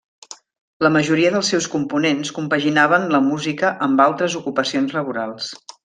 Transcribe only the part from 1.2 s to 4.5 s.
dels seus components compaginaven la música amb altres